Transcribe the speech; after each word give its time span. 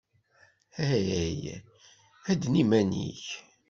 Hey, 0.77 1.61
hedden 2.25 2.55
iman-ik. 2.61 3.25